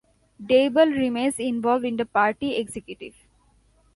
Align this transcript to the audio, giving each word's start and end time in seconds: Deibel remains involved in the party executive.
Deibel 0.43 0.97
remains 0.97 1.37
involved 1.37 1.85
in 1.85 1.95
the 1.95 2.07
party 2.07 2.55
executive. 2.55 3.13